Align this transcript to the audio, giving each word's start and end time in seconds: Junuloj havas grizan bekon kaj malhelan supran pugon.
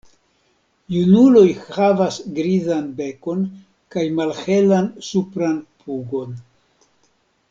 Junuloj 0.93 1.43
havas 1.75 2.17
grizan 2.39 2.87
bekon 3.01 3.43
kaj 3.97 4.05
malhelan 4.21 4.89
supran 5.11 5.63
pugon. 5.83 6.33